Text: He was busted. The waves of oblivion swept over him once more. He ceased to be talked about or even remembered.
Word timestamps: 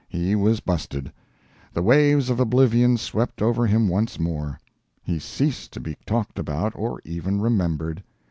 He 0.09 0.35
was 0.35 0.61
busted. 0.61 1.13
The 1.73 1.83
waves 1.83 2.31
of 2.31 2.39
oblivion 2.39 2.97
swept 2.97 3.39
over 3.39 3.67
him 3.67 3.87
once 3.87 4.19
more. 4.19 4.59
He 5.03 5.19
ceased 5.19 5.71
to 5.73 5.79
be 5.79 5.95
talked 6.07 6.39
about 6.39 6.73
or 6.75 6.99
even 7.05 7.39
remembered. 7.39 8.01